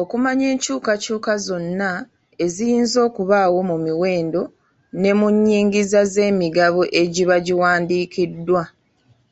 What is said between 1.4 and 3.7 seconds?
zonna eziyinza okubaawo